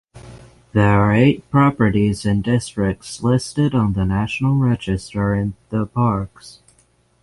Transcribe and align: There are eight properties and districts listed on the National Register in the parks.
There 0.73 0.99
are 0.99 1.13
eight 1.13 1.47
properties 1.51 2.25
and 2.25 2.43
districts 2.43 3.21
listed 3.21 3.75
on 3.75 3.93
the 3.93 4.03
National 4.03 4.55
Register 4.57 5.35
in 5.35 5.53
the 5.69 5.85
parks. 5.85 6.63